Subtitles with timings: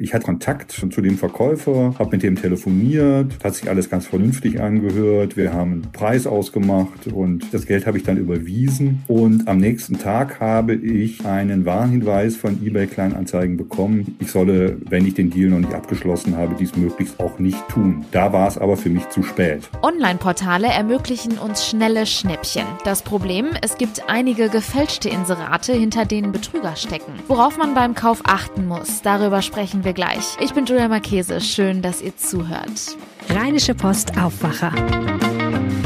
[0.00, 4.58] Ich hatte Kontakt zu dem Verkäufer, habe mit dem telefoniert, hat sich alles ganz vernünftig
[4.58, 5.36] angehört.
[5.36, 9.04] Wir haben einen Preis ausgemacht und das Geld habe ich dann überwiesen.
[9.06, 14.16] Und am nächsten Tag habe ich einen Warnhinweis von eBay Kleinanzeigen bekommen.
[14.18, 18.06] Ich solle, wenn ich den Deal noch nicht abgeschlossen habe, dies möglichst auch nicht tun.
[18.12, 19.68] Da war es aber für mich zu spät.
[19.82, 22.64] Online-Portale ermöglichen uns schnelle Schnäppchen.
[22.86, 27.12] Das Problem, es gibt einige gefälschte Inserate, hinter denen Betrüger stecken.
[27.28, 30.36] Worauf man beim Kauf achten muss, darüber sprechen wir gleich.
[30.40, 31.40] Ich bin Julia Marchese.
[31.40, 32.96] Schön, dass ihr zuhört.
[33.28, 34.72] Rheinische Post Aufwacher.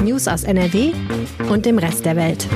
[0.03, 0.93] News aus NRW
[1.51, 2.47] und dem Rest der Welt.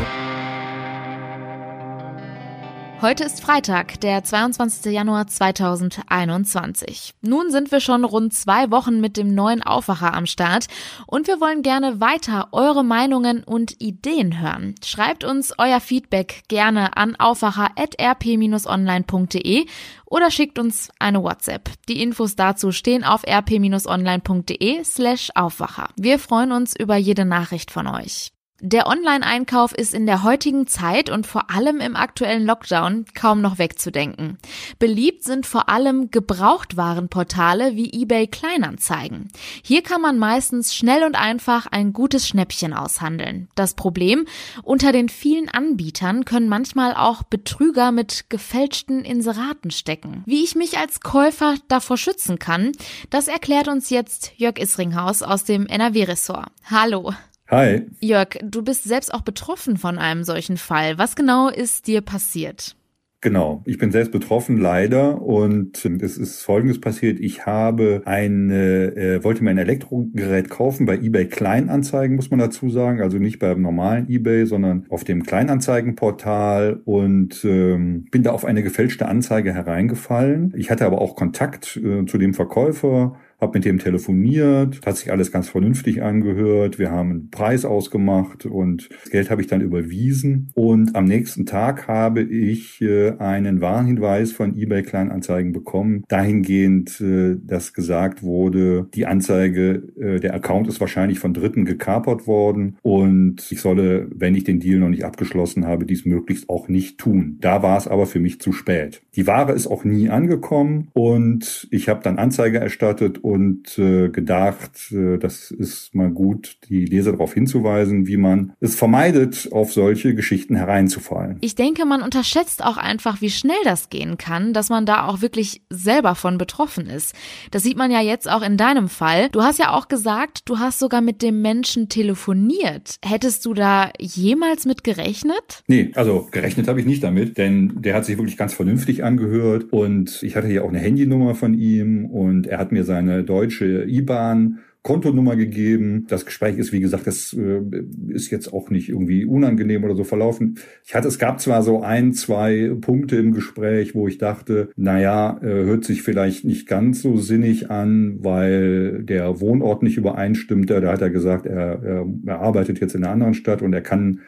[3.02, 4.92] Heute ist Freitag, der 22.
[4.92, 7.14] Januar 2021.
[7.22, 10.66] Nun sind wir schon rund zwei Wochen mit dem neuen Aufwacher am Start
[11.06, 14.74] und wir wollen gerne weiter eure Meinungen und Ideen hören.
[14.84, 19.64] Schreibt uns euer Feedback gerne an aufwacher.rp-online.de
[20.04, 21.70] oder schickt uns eine WhatsApp.
[21.88, 25.88] Die Infos dazu stehen auf rp-online.de slash Aufwacher.
[25.96, 28.30] Wir freuen uns über jede Nachricht von euch.
[28.62, 33.56] Der Online-Einkauf ist in der heutigen Zeit und vor allem im aktuellen Lockdown kaum noch
[33.56, 34.36] wegzudenken.
[34.78, 39.30] Beliebt sind vor allem Gebrauchtwarenportale wie eBay Kleinanzeigen.
[39.62, 43.48] Hier kann man meistens schnell und einfach ein gutes Schnäppchen aushandeln.
[43.54, 44.26] Das Problem,
[44.62, 50.22] unter den vielen Anbietern können manchmal auch Betrüger mit gefälschten Inseraten stecken.
[50.26, 52.72] Wie ich mich als Käufer davor schützen kann,
[53.08, 56.50] das erklärt uns jetzt Jörg Isringhaus aus dem NRW-Ressort.
[56.70, 57.14] Hallo.
[57.50, 57.82] Hi.
[57.98, 60.98] Jörg, du bist selbst auch betroffen von einem solchen Fall.
[60.98, 62.76] Was genau ist dir passiert?
[63.22, 65.20] Genau, ich bin selbst betroffen, leider.
[65.20, 67.20] Und es ist Folgendes passiert.
[67.20, 72.70] Ich habe eine, äh, wollte mir ein Elektrogerät kaufen bei eBay Kleinanzeigen, muss man dazu
[72.70, 73.02] sagen.
[73.02, 78.62] Also nicht beim normalen eBay, sondern auf dem Kleinanzeigenportal und ähm, bin da auf eine
[78.62, 80.54] gefälschte Anzeige hereingefallen.
[80.56, 85.10] Ich hatte aber auch Kontakt äh, zu dem Verkäufer habe mit dem telefoniert, hat sich
[85.10, 86.78] alles ganz vernünftig angehört.
[86.78, 90.50] Wir haben einen Preis ausgemacht und das Geld habe ich dann überwiesen.
[90.54, 97.36] Und am nächsten Tag habe ich äh, einen Warnhinweis von eBay Kleinanzeigen bekommen, dahingehend, äh,
[97.42, 103.50] dass gesagt wurde, die Anzeige, äh, der Account ist wahrscheinlich von Dritten gekapert worden und
[103.50, 107.38] ich solle, wenn ich den Deal noch nicht abgeschlossen habe, dies möglichst auch nicht tun.
[107.40, 109.02] Da war es aber für mich zu spät.
[109.16, 114.92] Die Ware ist auch nie angekommen und ich habe dann Anzeige erstattet und äh, gedacht,
[114.92, 120.14] äh, das ist mal gut, die Leser darauf hinzuweisen, wie man es vermeidet, auf solche
[120.14, 121.38] Geschichten hereinzufallen.
[121.40, 125.22] Ich denke, man unterschätzt auch einfach, wie schnell das gehen kann, dass man da auch
[125.22, 127.14] wirklich selber von betroffen ist.
[127.52, 129.28] Das sieht man ja jetzt auch in deinem Fall.
[129.30, 132.96] Du hast ja auch gesagt, du hast sogar mit dem Menschen telefoniert.
[133.04, 135.62] Hättest du da jemals mit gerechnet?
[135.68, 139.72] Nee, also gerechnet habe ich nicht damit, denn der hat sich wirklich ganz vernünftig angehört
[139.72, 143.84] und ich hatte ja auch eine Handynummer von ihm und er hat mir seine deutsche
[143.88, 146.06] IBAN Kontonummer gegeben.
[146.08, 147.60] Das Gespräch ist, wie gesagt, das äh,
[148.08, 150.58] ist jetzt auch nicht irgendwie unangenehm oder so verlaufen.
[150.86, 155.38] Ich hatte, es gab zwar so ein, zwei Punkte im Gespräch, wo ich dachte, naja,
[155.42, 160.80] äh, hört sich vielleicht nicht ganz so sinnig an, weil der Wohnort nicht übereinstimmte.
[160.80, 163.82] Da hat er gesagt, er, er, er arbeitet jetzt in einer anderen Stadt und er
[163.82, 164.20] kann,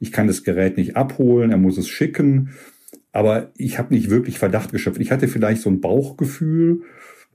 [0.00, 2.50] ich kann das Gerät nicht abholen, er muss es schicken.
[3.12, 5.00] Aber ich habe nicht wirklich Verdacht geschöpft.
[5.00, 6.82] Ich hatte vielleicht so ein Bauchgefühl,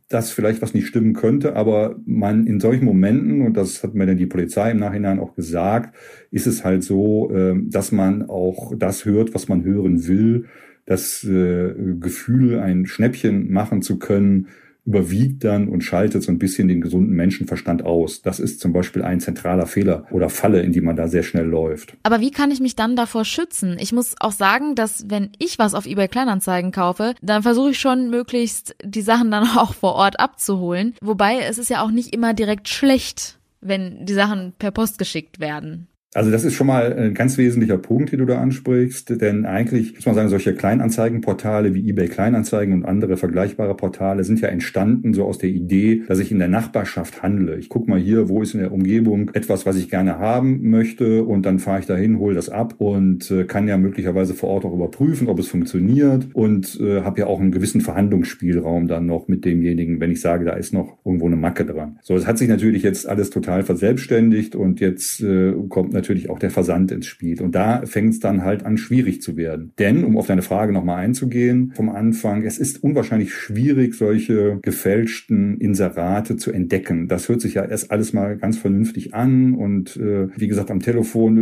[0.10, 4.08] dass vielleicht was nicht stimmen könnte, aber man in solchen Momenten, und das hat mir
[4.08, 5.96] dann die Polizei im Nachhinein auch gesagt,
[6.32, 10.46] ist es halt so, ähm, dass man auch das hört, was man hören will,
[10.86, 14.48] das äh, Gefühl, ein Schnäppchen machen zu können,
[14.90, 18.24] überwiegt dann und schaltet so ein bisschen den gesunden Menschenverstand aus.
[18.24, 21.46] Das ist zum Beispiel ein zentraler Fehler oder Falle, in die man da sehr schnell
[21.46, 21.96] läuft.
[22.02, 23.78] Aber wie kann ich mich dann davor schützen?
[23.80, 27.80] Ich muss auch sagen, dass wenn ich was auf eBay Kleinanzeigen kaufe, dann versuche ich
[27.80, 30.96] schon möglichst die Sachen dann auch vor Ort abzuholen.
[31.02, 35.40] Wobei es ist ja auch nicht immer direkt schlecht, wenn die Sachen per Post geschickt
[35.40, 35.89] werden.
[36.16, 39.94] Also das ist schon mal ein ganz wesentlicher Punkt, den du da ansprichst, denn eigentlich
[39.94, 45.14] muss man sagen, solche Kleinanzeigenportale wie eBay Kleinanzeigen und andere vergleichbare Portale sind ja entstanden
[45.14, 47.58] so aus der Idee, dass ich in der Nachbarschaft handle.
[47.58, 51.24] Ich gucke mal hier, wo ist in der Umgebung etwas, was ich gerne haben möchte
[51.26, 54.66] und dann fahre ich dahin, hole das ab und äh, kann ja möglicherweise vor Ort
[54.66, 59.28] auch überprüfen, ob es funktioniert und äh, habe ja auch einen gewissen Verhandlungsspielraum dann noch
[59.28, 62.00] mit demjenigen, wenn ich sage, da ist noch irgendwo eine Macke dran.
[62.02, 66.40] So, es hat sich natürlich jetzt alles total verselbstständigt und jetzt äh, kommt natürlich auch
[66.40, 67.42] der Versand ins Spiel.
[67.42, 69.72] Und da fängt es dann halt an, schwierig zu werden.
[69.80, 75.58] Denn, um auf deine Frage nochmal einzugehen, vom Anfang, es ist unwahrscheinlich schwierig, solche gefälschten
[75.60, 77.08] Inserate zu entdecken.
[77.08, 79.56] Das hört sich ja erst alles mal ganz vernünftig an.
[79.56, 81.36] Und äh, wie gesagt, am Telefon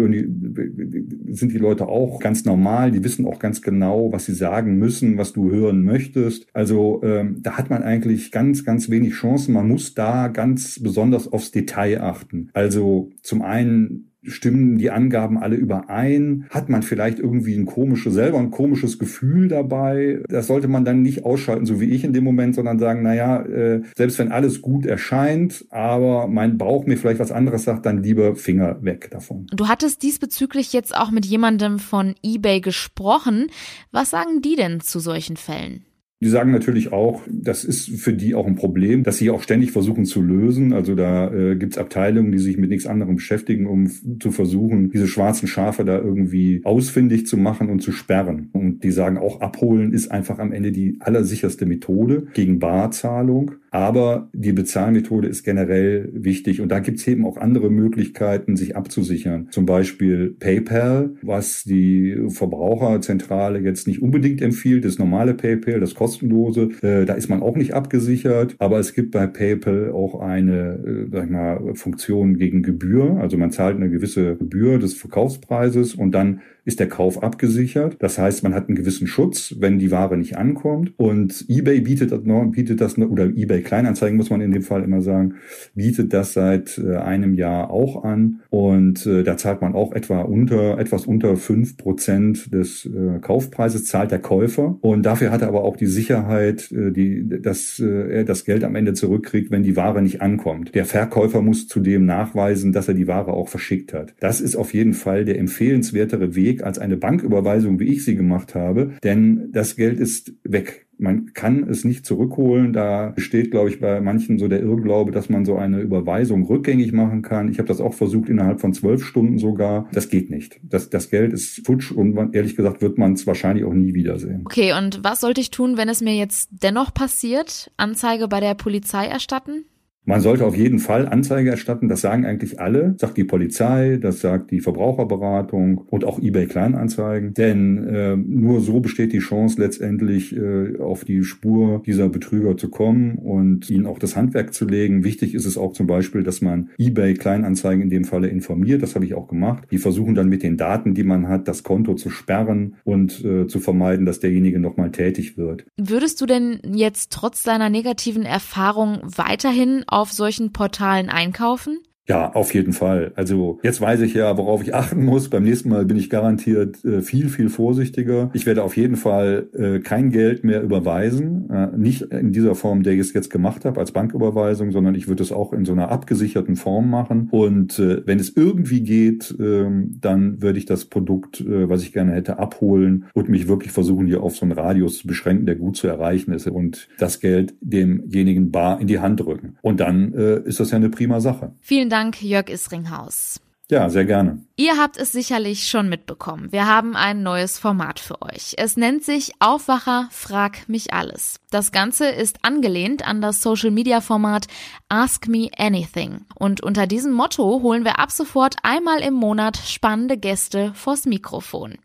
[1.29, 2.91] sind die Leute auch ganz normal.
[2.91, 6.47] Die wissen auch ganz genau, was sie sagen müssen, was du hören möchtest.
[6.53, 9.53] Also ähm, da hat man eigentlich ganz, ganz wenig Chancen.
[9.53, 12.49] Man muss da ganz besonders aufs Detail achten.
[12.53, 16.45] Also zum einen stimmen die Angaben alle überein?
[16.49, 20.21] Hat man vielleicht irgendwie ein komisches, selber ein komisches Gefühl dabei?
[20.29, 23.41] Das sollte man dann nicht ausschalten, so wie ich in dem Moment, sondern sagen, naja,
[23.41, 28.03] äh, selbst wenn alles gut erscheint, aber mein Bauch mir vielleicht was anderes sagt, dann
[28.03, 29.47] lieber Finger weg davon.
[29.51, 33.47] Du hattest diesbezüglich jetzt auch mit jemandem von eBay gesprochen.
[33.91, 35.85] Was sagen die denn zu solchen Fällen?
[36.19, 39.71] Die sagen natürlich auch, das ist für die auch ein Problem, dass sie auch ständig
[39.71, 40.73] versuchen zu lösen.
[40.73, 43.87] Also da äh, gibt's Abteilungen, die sich mit nichts anderem beschäftigen, um
[44.19, 48.49] zu versuchen, diese schwarzen Schafe da irgendwie ausfindig zu machen und zu sperren.
[48.53, 53.51] Und die sagen auch, abholen ist einfach am Ende die allersicherste Methode gegen Barzahlung.
[53.71, 56.61] Aber die Bezahlmethode ist generell wichtig.
[56.61, 59.47] Und da gibt's eben auch andere Möglichkeiten, sich abzusichern.
[59.51, 66.69] Zum Beispiel PayPal, was die Verbraucherzentrale jetzt nicht unbedingt empfiehlt, das normale PayPal, das kostenlose.
[66.81, 68.55] Äh, da ist man auch nicht abgesichert.
[68.59, 73.17] Aber es gibt bei PayPal auch eine, äh, sag ich mal, Funktion gegen Gebühr.
[73.19, 77.95] Also man zahlt eine gewisse Gebühr des Verkaufspreises und dann ist der Kauf abgesichert.
[77.99, 80.91] Das heißt, man hat einen gewissen Schutz, wenn die Ware nicht ankommt.
[80.97, 82.19] Und eBay bietet das,
[82.51, 85.35] bietet das oder eBay Kleinanzeigen muss man in dem Fall immer sagen,
[85.75, 88.41] bietet das seit äh, einem Jahr auch an.
[88.49, 93.85] Und äh, da zahlt man auch etwa unter, etwas unter fünf Prozent des äh, Kaufpreises
[93.85, 94.77] zahlt der Käufer.
[94.81, 98.93] Und dafür hat er aber auch die Sicherheit, die, dass er das Geld am Ende
[98.93, 100.75] zurückkriegt, wenn die Ware nicht ankommt.
[100.75, 104.13] Der Verkäufer muss zudem nachweisen, dass er die Ware auch verschickt hat.
[104.19, 108.15] Das ist auf jeden Fall der empfehlenswertere Weg, Weg als eine Banküberweisung, wie ich sie
[108.15, 110.87] gemacht habe, denn das Geld ist weg.
[110.99, 112.73] Man kann es nicht zurückholen.
[112.73, 116.91] Da besteht, glaube ich, bei manchen so der Irrglaube, dass man so eine Überweisung rückgängig
[116.91, 117.51] machen kann.
[117.51, 119.87] Ich habe das auch versucht innerhalb von zwölf Stunden sogar.
[119.93, 120.59] Das geht nicht.
[120.63, 123.93] Das, das Geld ist futsch und man, ehrlich gesagt wird man es wahrscheinlich auch nie
[123.93, 124.41] wiedersehen.
[124.45, 127.71] Okay, und was sollte ich tun, wenn es mir jetzt dennoch passiert?
[127.77, 129.65] Anzeige bei der Polizei erstatten?
[130.07, 131.89] Man sollte auf jeden Fall Anzeige erstatten.
[131.89, 132.95] Das sagen eigentlich alle.
[132.97, 137.33] Sagt die Polizei, das sagt die Verbraucherberatung und auch eBay Kleinanzeigen.
[137.33, 142.69] Denn äh, nur so besteht die Chance letztendlich äh, auf die Spur dieser Betrüger zu
[142.69, 145.03] kommen und ihnen auch das Handwerk zu legen.
[145.03, 148.81] Wichtig ist es auch zum Beispiel, dass man eBay Kleinanzeigen in dem Falle informiert.
[148.83, 149.63] Das habe ich auch gemacht.
[149.71, 153.47] Die versuchen dann mit den Daten, die man hat, das Konto zu sperren und äh,
[153.47, 155.65] zu vermeiden, dass derjenige nochmal tätig wird.
[155.75, 161.79] Würdest du denn jetzt trotz deiner negativen Erfahrung weiterhin solchen Portalen einkaufen?
[162.07, 163.11] Ja, auf jeden Fall.
[163.15, 165.29] Also jetzt weiß ich ja, worauf ich achten muss.
[165.29, 168.29] Beim nächsten Mal bin ich garantiert äh, viel, viel vorsichtiger.
[168.33, 171.49] Ich werde auf jeden Fall äh, kein Geld mehr überweisen.
[171.49, 175.09] Äh, nicht in dieser Form, der ich es jetzt gemacht habe, als Banküberweisung, sondern ich
[175.09, 177.27] würde es auch in so einer abgesicherten Form machen.
[177.31, 181.91] Und äh, wenn es irgendwie geht, ähm, dann würde ich das Produkt, äh, was ich
[181.91, 185.55] gerne hätte, abholen und mich wirklich versuchen, hier auf so einen Radius zu beschränken, der
[185.55, 189.57] gut zu erreichen ist und das Geld demjenigen bar in die Hand drücken.
[189.61, 191.51] Und dann äh, ist das ja eine prima Sache.
[191.59, 191.96] Vielen Dank.
[191.97, 193.41] Dank, Jörg Isringhaus.
[193.71, 194.43] Ja, sehr gerne.
[194.55, 196.51] Ihr habt es sicherlich schon mitbekommen.
[196.51, 198.53] Wir haben ein neues Format für euch.
[198.57, 201.39] Es nennt sich Aufwacher, frag mich alles.
[201.49, 204.45] Das Ganze ist angelehnt an das Social Media Format
[204.89, 206.25] Ask Me Anything.
[206.35, 211.79] Und unter diesem Motto holen wir ab sofort einmal im Monat spannende Gäste vors Mikrofon.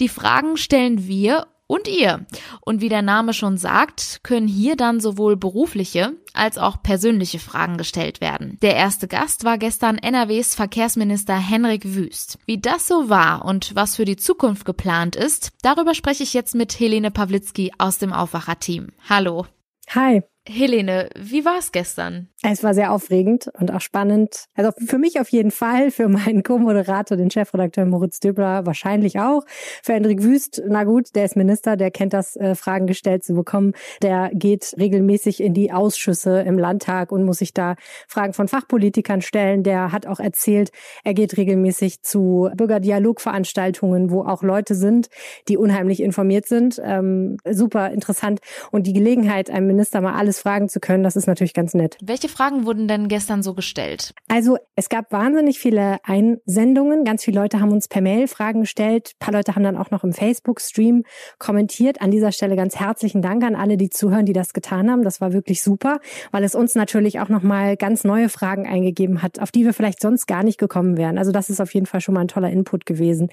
[0.00, 2.26] Die Fragen stellen wir und ihr.
[2.60, 7.78] Und wie der Name schon sagt, können hier dann sowohl berufliche als auch persönliche Fragen
[7.78, 8.58] gestellt werden.
[8.60, 12.38] Der erste Gast war gestern NRWs Verkehrsminister Henrik Wüst.
[12.44, 16.54] Wie das so war und was für die Zukunft geplant ist, darüber spreche ich jetzt
[16.54, 18.88] mit Helene Pawlitzki aus dem Aufwacher-Team.
[19.08, 19.46] Hallo.
[19.94, 20.22] Hi.
[20.48, 22.28] Helene, wie war es gestern?
[22.42, 24.46] Es war sehr aufregend und auch spannend.
[24.56, 29.44] Also für mich auf jeden Fall, für meinen Co-Moderator, den Chefredakteur Moritz Döbler wahrscheinlich auch.
[29.84, 33.34] Für Hendrik Wüst, na gut, der ist Minister, der kennt das, äh, Fragen gestellt zu
[33.34, 33.74] bekommen.
[34.02, 37.76] Der geht regelmäßig in die Ausschüsse im Landtag und muss sich da
[38.08, 39.62] Fragen von Fachpolitikern stellen.
[39.62, 40.72] Der hat auch erzählt,
[41.04, 45.08] er geht regelmäßig zu Bürgerdialogveranstaltungen, wo auch Leute sind,
[45.46, 46.82] die unheimlich informiert sind.
[46.84, 48.40] Ähm, super interessant.
[48.72, 51.02] Und die Gelegenheit, einem Minister mal alles alles fragen zu können.
[51.02, 51.98] Das ist natürlich ganz nett.
[52.02, 54.14] Welche Fragen wurden denn gestern so gestellt?
[54.28, 57.04] Also es gab wahnsinnig viele Einsendungen.
[57.04, 59.12] Ganz viele Leute haben uns per Mail Fragen gestellt.
[59.14, 61.04] Ein paar Leute haben dann auch noch im Facebook-Stream
[61.38, 62.00] kommentiert.
[62.00, 65.02] An dieser Stelle ganz herzlichen Dank an alle, die zuhören, die das getan haben.
[65.02, 69.38] Das war wirklich super, weil es uns natürlich auch nochmal ganz neue Fragen eingegeben hat,
[69.38, 71.18] auf die wir vielleicht sonst gar nicht gekommen wären.
[71.18, 73.28] Also das ist auf jeden Fall schon mal ein toller Input gewesen.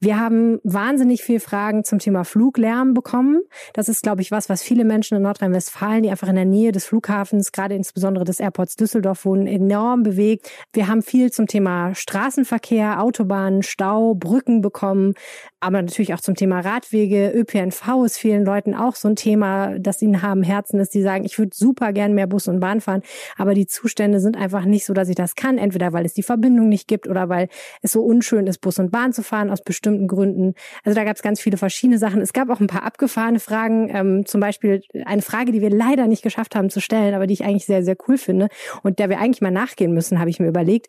[0.00, 3.42] Wir haben wahnsinnig viele Fragen zum Thema Fluglärm bekommen.
[3.74, 6.70] Das ist, glaube ich, was, was viele Menschen in Nordrhein-Westfalen, die einfach in der Nähe
[6.70, 10.50] des Flughafens, gerade insbesondere des Airports Düsseldorf wohnen, enorm bewegt.
[10.72, 15.14] Wir haben viel zum Thema Straßenverkehr, Autobahnen, Stau, Brücken bekommen,
[15.58, 17.32] aber natürlich auch zum Thema Radwege.
[17.34, 21.24] ÖPNV ist vielen Leuten auch so ein Thema, das ihnen haben Herzen ist, die sagen,
[21.24, 23.02] ich würde super gern mehr Bus und Bahn fahren,
[23.36, 26.22] aber die Zustände sind einfach nicht so, dass ich das kann, entweder weil es die
[26.22, 27.48] Verbindung nicht gibt oder weil
[27.82, 30.54] es so unschön ist, Bus und Bahn zu fahren aus bestimmten Gründen.
[30.84, 32.20] Also da gab es ganz viele verschiedene Sachen.
[32.20, 36.06] Es gab auch ein paar abgefahrene Fragen, ähm, zum Beispiel eine Frage, die wir leider
[36.06, 38.48] nicht geschafft haben zu stellen, aber die ich eigentlich sehr, sehr cool finde
[38.82, 40.88] und der wir eigentlich mal nachgehen müssen, habe ich mir überlegt.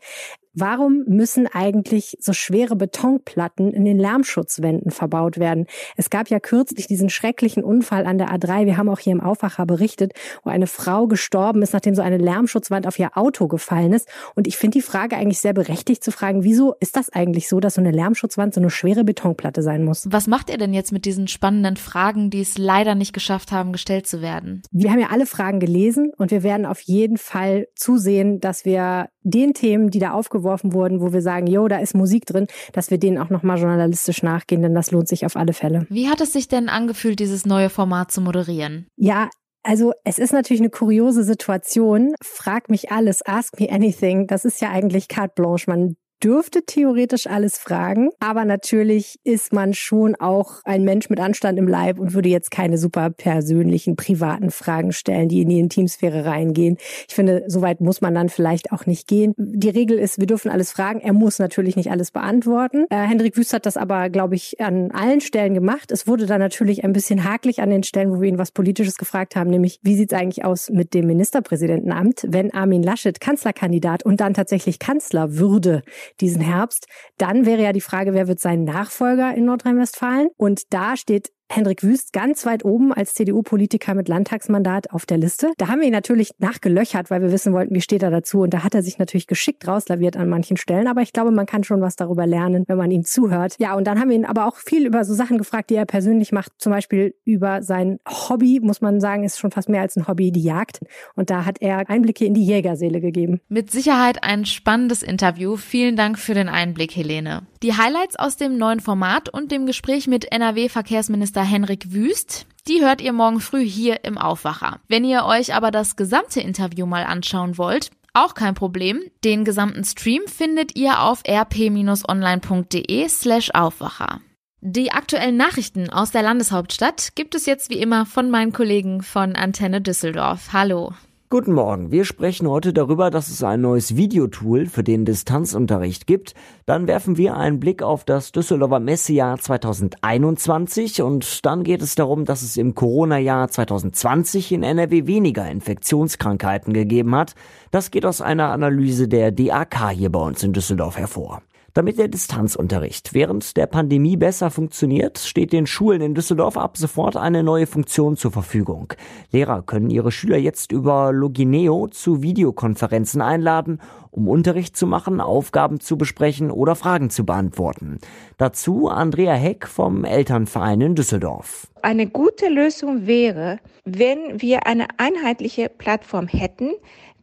[0.56, 5.68] Warum müssen eigentlich so schwere Betonplatten in den Lärmschutzwänden verbaut werden?
[5.96, 8.66] Es gab ja kürzlich diesen schrecklichen Unfall an der A3.
[8.66, 12.18] Wir haben auch hier im Aufwacher berichtet, wo eine Frau gestorben ist, nachdem so eine
[12.18, 14.10] Lärmschutzwand auf ihr Auto gefallen ist.
[14.36, 17.60] Und ich finde die Frage eigentlich sehr berechtigt zu fragen, wieso ist das eigentlich so,
[17.60, 20.08] dass so eine Lärmschutzwand so eine schwere Betonplatte sein muss?
[20.10, 23.72] Was macht ihr denn jetzt mit diesen spannenden Fragen, die es leider nicht geschafft haben,
[23.72, 24.64] gestellt zu werden?
[24.72, 29.10] Wir haben ja alle Fragen gelesen und wir werden auf jeden Fall zusehen, dass wir
[29.22, 32.92] den Themen, die da aufgeworfen wurden, wo wir sagen, jo, da ist Musik drin, dass
[32.92, 35.86] wir denen auch nochmal journalistisch nachgehen, denn das lohnt sich auf alle Fälle.
[35.90, 38.88] Wie hat es sich denn angefühlt, dieses neue Format zu moderieren?
[38.96, 39.30] Ja,
[39.64, 42.14] also es ist natürlich eine kuriose Situation.
[42.22, 44.28] Frag mich alles, ask me anything.
[44.28, 45.70] Das ist ja eigentlich carte blanche.
[45.70, 51.58] Man dürfte theoretisch alles fragen, aber natürlich ist man schon auch ein Mensch mit Anstand
[51.58, 56.26] im Leib und würde jetzt keine super persönlichen, privaten Fragen stellen, die in die Intimsphäre
[56.26, 56.78] reingehen.
[57.08, 59.34] Ich finde, soweit muss man dann vielleicht auch nicht gehen.
[59.38, 61.00] Die Regel ist, wir dürfen alles fragen.
[61.00, 62.86] Er muss natürlich nicht alles beantworten.
[62.90, 65.92] Äh, Hendrik Wüst hat das aber, glaube ich, an allen Stellen gemacht.
[65.92, 68.98] Es wurde dann natürlich ein bisschen hakelig an den Stellen, wo wir ihn was Politisches
[68.98, 74.04] gefragt haben, nämlich wie sieht es eigentlich aus mit dem Ministerpräsidentenamt, wenn Armin Laschet Kanzlerkandidat
[74.04, 75.84] und dann tatsächlich Kanzler würde
[76.20, 76.88] diesen Herbst.
[77.18, 80.30] Dann wäre ja die Frage, wer wird sein Nachfolger in Nordrhein-Westfalen?
[80.38, 85.52] Und da steht Hendrik Wüst ganz weit oben als CDU-Politiker mit Landtagsmandat auf der Liste.
[85.58, 88.42] Da haben wir ihn natürlich nachgelöchert, weil wir wissen wollten, wie steht er dazu.
[88.42, 90.88] Und da hat er sich natürlich geschickt rauslaviert an manchen Stellen.
[90.88, 93.56] Aber ich glaube, man kann schon was darüber lernen, wenn man ihm zuhört.
[93.58, 95.86] Ja, und dann haben wir ihn aber auch viel über so Sachen gefragt, die er
[95.86, 96.52] persönlich macht.
[96.60, 100.32] Zum Beispiel über sein Hobby, muss man sagen, ist schon fast mehr als ein Hobby,
[100.32, 100.82] die Jagd.
[101.16, 103.42] Und da hat er Einblicke in die Jägerseele gegeben.
[103.50, 105.56] Mit Sicherheit ein spannendes Interview.
[105.56, 107.48] Vielen Dank für den Einblick, Helene.
[107.64, 112.46] Die Highlights aus dem neuen Format und dem Gespräch mit NRW-Verkehrsminister Minister Henrik Wüst.
[112.68, 114.82] Die hört ihr morgen früh hier im Aufwacher.
[114.90, 119.02] Wenn ihr euch aber das gesamte Interview mal anschauen wollt, auch kein Problem.
[119.24, 124.20] Den gesamten Stream findet ihr auf rp-online.de slash Aufwacher.
[124.60, 129.38] Die aktuellen Nachrichten aus der Landeshauptstadt gibt es jetzt wie immer von meinen Kollegen von
[129.38, 130.50] Antenne Düsseldorf.
[130.52, 130.94] Hallo.
[131.32, 131.92] Guten Morgen.
[131.92, 136.34] Wir sprechen heute darüber, dass es ein neues Videotool für den Distanzunterricht gibt.
[136.66, 142.26] Dann werfen wir einen Blick auf das Düsseldorfer Messejahr 2021 und dann geht es darum,
[142.26, 147.36] dass es im Corona-Jahr 2020 in NRW weniger Infektionskrankheiten gegeben hat.
[147.70, 151.44] Das geht aus einer Analyse der DAK hier bei uns in Düsseldorf hervor.
[151.74, 157.16] Damit der Distanzunterricht während der Pandemie besser funktioniert, steht den Schulen in Düsseldorf ab sofort
[157.16, 158.94] eine neue Funktion zur Verfügung.
[159.32, 163.80] Lehrer können ihre Schüler jetzt über Logineo zu Videokonferenzen einladen,
[164.12, 168.00] um Unterricht zu machen, Aufgaben zu besprechen oder Fragen zu beantworten.
[168.38, 171.68] Dazu Andrea Heck vom Elternverein in Düsseldorf.
[171.82, 176.72] Eine gute Lösung wäre, wenn wir eine einheitliche Plattform hätten,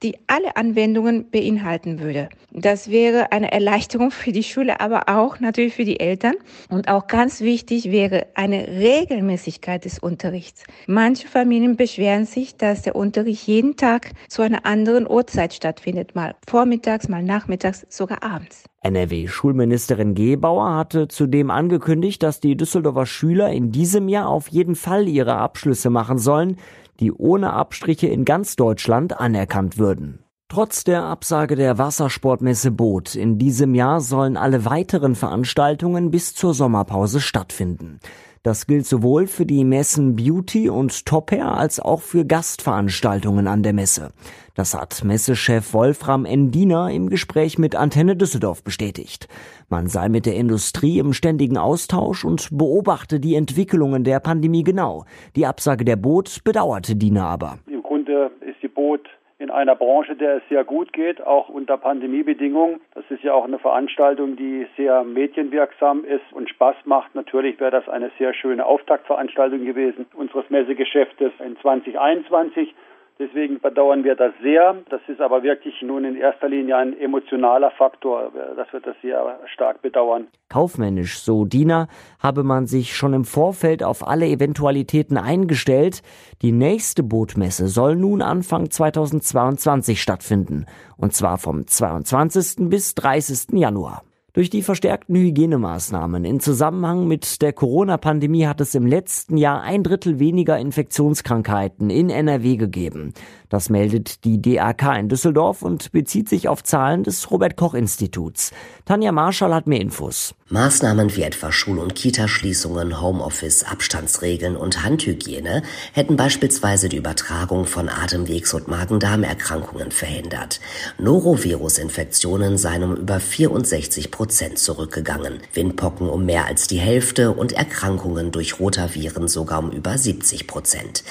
[0.02, 2.28] die alle Anwendungen beinhalten würde.
[2.52, 6.34] Das wäre eine Erleichterung für die Schule, aber auch natürlich für die Eltern.
[6.70, 10.64] Und auch ganz wichtig wäre eine Regelmäßigkeit des Unterrichts.
[10.86, 16.34] Manche Familien beschweren sich, dass der Unterricht jeden Tag zu einer anderen Uhrzeit stattfindet, mal
[16.46, 18.64] vormittags, mal nachmittags, sogar abends.
[18.82, 25.08] NRW-Schulministerin Gebauer hatte zudem angekündigt, dass die Düsseldorfer Schüler in diesem Jahr auf jeden Fall
[25.08, 26.56] ihre Abschlüsse machen sollen
[27.00, 30.25] die ohne Abstriche in ganz Deutschland anerkannt würden.
[30.48, 36.54] Trotz der Absage der Wassersportmesse Boot in diesem Jahr sollen alle weiteren Veranstaltungen bis zur
[36.54, 37.98] Sommerpause stattfinden.
[38.44, 43.64] Das gilt sowohl für die Messen Beauty und Top Hair als auch für Gastveranstaltungen an
[43.64, 44.12] der Messe.
[44.54, 49.26] Das hat Messechef Wolfram Endiner im Gespräch mit Antenne Düsseldorf bestätigt.
[49.68, 55.06] Man sei mit der Industrie im ständigen Austausch und beobachte die Entwicklungen der Pandemie genau.
[55.34, 57.58] Die Absage der Boot bedauerte Diener aber.
[57.66, 59.00] Im Grunde ist die Boot
[59.38, 62.80] in einer Branche, der es sehr gut geht, auch unter Pandemiebedingungen.
[62.94, 67.14] Das ist ja auch eine Veranstaltung, die sehr medienwirksam ist und Spaß macht.
[67.14, 72.74] Natürlich wäre das eine sehr schöne Auftaktveranstaltung gewesen unseres Messegeschäftes in 2021.
[73.18, 74.76] Deswegen bedauern wir das sehr.
[74.90, 79.38] Das ist aber wirklich nun in erster Linie ein emotionaler Faktor, dass wir das sehr
[79.46, 80.28] stark bedauern.
[80.50, 81.88] Kaufmännisch, so Diener,
[82.22, 86.02] habe man sich schon im Vorfeld auf alle Eventualitäten eingestellt.
[86.42, 90.66] Die nächste Bootmesse soll nun Anfang 2022 stattfinden.
[90.98, 92.68] Und zwar vom 22.
[92.68, 93.58] bis 30.
[93.58, 94.05] Januar.
[94.36, 99.82] Durch die verstärkten Hygienemaßnahmen in Zusammenhang mit der Corona-Pandemie hat es im letzten Jahr ein
[99.82, 103.14] Drittel weniger Infektionskrankheiten in NRW gegeben.
[103.48, 108.52] Das meldet die DAK in Düsseldorf und bezieht sich auf Zahlen des Robert Koch Instituts.
[108.84, 110.34] Tanja Marschall hat mehr Infos.
[110.48, 117.88] Maßnahmen wie etwa Schul- und Kitaschließungen, Homeoffice, Abstandsregeln und Handhygiene hätten beispielsweise die Übertragung von
[117.88, 120.60] Atemwegs- und Magen-Darm-Erkrankungen verhindert.
[120.98, 128.30] Norovirus-Infektionen seien um über 64 Prozent zurückgegangen, Windpocken um mehr als die Hälfte und Erkrankungen
[128.30, 131.02] durch Rotaviren sogar um über 70 Prozent.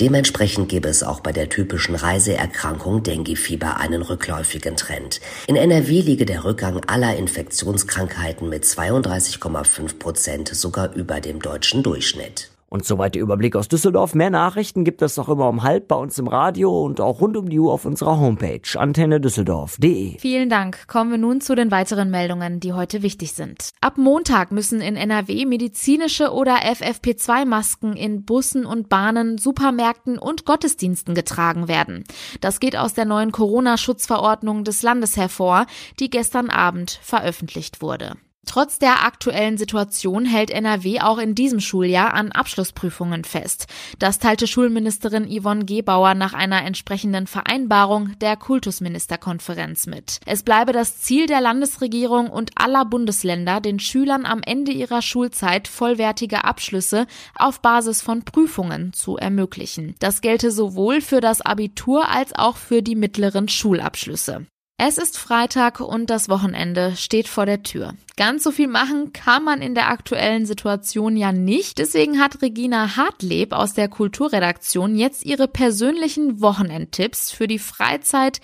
[0.00, 5.22] Dementsprechend gäbe es auch bei der typischen Reiseerkrankung Dengue-Fieber einen rückläufigen Trend.
[5.46, 12.50] In NRW liege der Rückgang aller Infektionskrankheiten mit 32,5 Prozent sogar über dem deutschen Durchschnitt.
[12.68, 14.14] Und soweit der Überblick aus Düsseldorf.
[14.14, 17.36] Mehr Nachrichten gibt es auch immer um halb bei uns im Radio und auch rund
[17.36, 20.18] um die Uhr auf unserer Homepage antennedüsseldorf.de.
[20.18, 20.88] Vielen Dank.
[20.88, 23.68] Kommen wir nun zu den weiteren Meldungen, die heute wichtig sind.
[23.80, 31.14] Ab Montag müssen in NRW medizinische oder FFP2-Masken in Bussen und Bahnen, Supermärkten und Gottesdiensten
[31.14, 32.02] getragen werden.
[32.40, 35.66] Das geht aus der neuen Corona-Schutzverordnung des Landes hervor,
[36.00, 38.16] die gestern Abend veröffentlicht wurde.
[38.44, 43.66] Trotz der aktuellen Situation hält NRW auch in diesem Schuljahr an Abschlussprüfungen fest.
[44.00, 50.18] Das teilte Schulministerin Yvonne Gebauer nach einer entsprechenden Vereinbarung der Kultusministerkonferenz mit.
[50.26, 55.68] Es bleibe das Ziel der Landesregierung und aller Bundesländer, den Schülern am Ende ihrer Schulzeit
[55.68, 57.06] vollwertige Abschlüsse
[57.36, 59.94] auf Basis von Prüfungen zu ermöglichen.
[60.00, 64.46] Das gelte sowohl für das Abitur als auch für die mittleren Schulabschlüsse.
[64.84, 67.94] Es ist Freitag und das Wochenende steht vor der Tür.
[68.16, 71.78] Ganz so viel machen kann man in der aktuellen Situation ja nicht.
[71.78, 78.40] Deswegen hat Regina Hartleb aus der Kulturredaktion jetzt ihre persönlichen Wochenendtipps für die Freizeit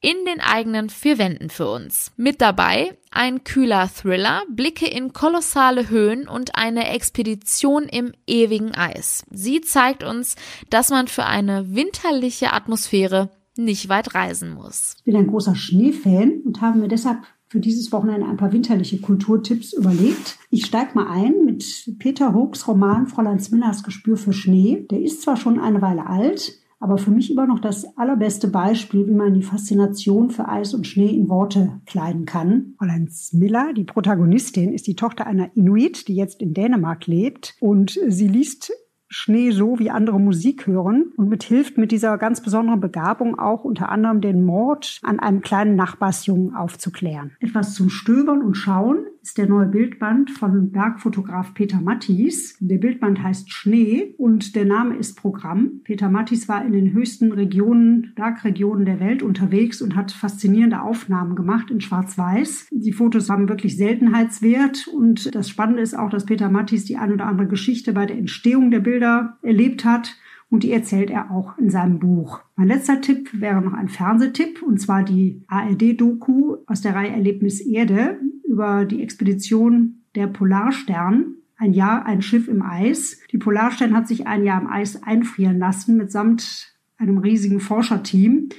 [0.00, 2.10] in den eigenen vier Wänden für uns.
[2.16, 9.26] Mit dabei ein kühler Thriller, Blicke in kolossale Höhen und eine Expedition im ewigen Eis.
[9.30, 10.36] Sie zeigt uns,
[10.70, 14.94] dass man für eine winterliche Atmosphäre nicht weit reisen muss.
[14.98, 18.98] Ich bin ein großer Schneefan und habe mir deshalb für dieses Wochenende ein paar winterliche
[18.98, 20.38] Kulturtipps überlegt.
[20.50, 21.64] Ich steige mal ein mit
[21.98, 24.86] Peter Hoogs Roman Fräulein Smillers Gespür für Schnee.
[24.90, 29.06] Der ist zwar schon eine Weile alt, aber für mich immer noch das allerbeste Beispiel,
[29.06, 32.74] wie man die Faszination für Eis und Schnee in Worte kleiden kann.
[32.78, 38.00] Fräulein Smiller, die Protagonistin, ist die Tochter einer Inuit, die jetzt in Dänemark lebt und
[38.08, 38.72] sie liest
[39.14, 43.90] Schnee so wie andere Musik hören und mithilft mit dieser ganz besonderen Begabung auch unter
[43.90, 47.32] anderem den Mord an einem kleinen Nachbarsjungen aufzuklären.
[47.38, 52.56] Etwas zum Stöbern und Schauen ist der neue Bildband von Bergfotograf Peter Mattis.
[52.58, 55.80] Der Bildband heißt Schnee und der Name ist Programm.
[55.84, 61.36] Peter Mattis war in den höchsten Regionen, Bergregionen der Welt unterwegs und hat faszinierende Aufnahmen
[61.36, 62.66] gemacht in Schwarz-Weiß.
[62.72, 67.12] Die Fotos haben wirklich Seltenheitswert und das Spannende ist auch, dass Peter Mattis die ein
[67.12, 70.16] oder andere Geschichte bei der Entstehung der Bilder erlebt hat
[70.50, 72.40] und die erzählt er auch in seinem Buch.
[72.56, 77.60] Mein letzter Tipp wäre noch ein Fernsehtipp und zwar die ARD-Doku aus der Reihe Erlebnis
[77.60, 78.18] Erde
[78.52, 81.36] über die Expedition der Polarstern.
[81.56, 83.18] Ein Jahr, ein Schiff im Eis.
[83.32, 88.50] Die Polarstern hat sich ein Jahr im Eis einfrieren lassen mitsamt einem riesigen Forscherteam.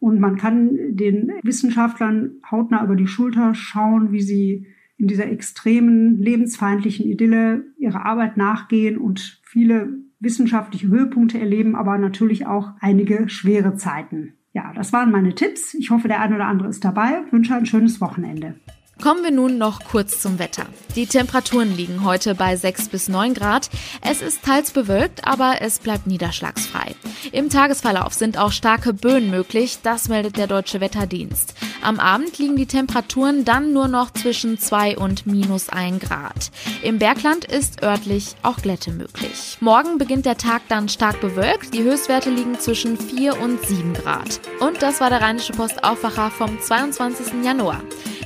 [0.00, 6.18] Und man kann den Wissenschaftlern hautnah über die Schulter schauen, wie sie in dieser extremen,
[6.18, 13.74] lebensfeindlichen Idylle ihrer Arbeit nachgehen und viele wissenschaftliche Höhepunkte erleben, aber natürlich auch einige schwere
[13.74, 14.34] Zeiten.
[14.52, 15.74] Ja, das waren meine Tipps.
[15.74, 17.22] Ich hoffe, der eine oder andere ist dabei.
[17.26, 18.56] Ich wünsche ein schönes Wochenende.
[19.02, 20.64] Kommen wir nun noch kurz zum Wetter.
[20.94, 23.68] Die Temperaturen liegen heute bei 6 bis 9 Grad.
[24.00, 26.94] Es ist teils bewölkt, aber es bleibt niederschlagsfrei.
[27.32, 31.54] Im Tagesverlauf sind auch starke Böen möglich, das meldet der Deutsche Wetterdienst.
[31.82, 36.52] Am Abend liegen die Temperaturen dann nur noch zwischen 2 und minus 1 Grad.
[36.84, 39.56] Im Bergland ist örtlich auch Glätte möglich.
[39.58, 41.74] Morgen beginnt der Tag dann stark bewölkt.
[41.74, 44.40] Die Höchstwerte liegen zwischen 4 und 7 Grad.
[44.60, 47.44] Und das war der Rheinische Post Aufwacher vom 22.
[47.44, 47.82] Januar.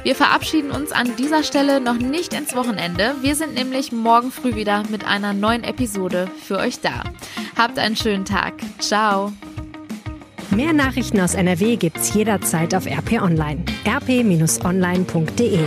[0.06, 3.16] Wir verabschieden uns an dieser Stelle noch nicht ins Wochenende.
[3.22, 7.02] Wir sind nämlich morgen früh wieder mit einer neuen Episode für euch da.
[7.58, 8.54] Habt einen schönen Tag.
[8.78, 9.32] Ciao.
[10.50, 13.64] Mehr Nachrichten aus NRW gibt's jederzeit auf RP Online.
[13.84, 15.58] rp-online.de